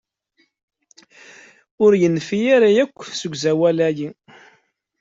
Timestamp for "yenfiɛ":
2.01-2.47